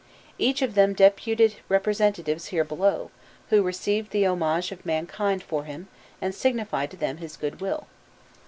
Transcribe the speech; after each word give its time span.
Each 0.39 0.63
of 0.63 0.73
them 0.73 0.95
deputed 0.95 1.57
representatives 1.69 2.47
here 2.47 2.63
below, 2.63 3.11
who 3.51 3.61
received 3.61 4.09
the 4.09 4.25
homage 4.25 4.71
of 4.71 4.83
mankind 4.83 5.43
for 5.43 5.65
him, 5.65 5.89
and 6.19 6.33
signified 6.33 6.89
to 6.89 6.97
them 6.97 7.17
his 7.17 7.39
will. 7.39 7.85